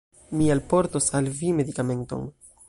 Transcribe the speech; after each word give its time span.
Mi 0.37 0.47
alportos 0.53 1.11
al 1.19 1.29
vi 1.43 1.53
medikamenton 1.61 2.27